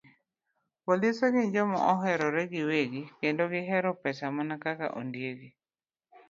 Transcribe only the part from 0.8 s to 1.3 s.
Polise